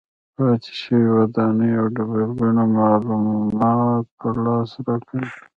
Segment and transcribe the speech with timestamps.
[0.35, 5.27] پاتې شوې ودانۍ او ډبرلیکونه معلومات په لاس راکوي.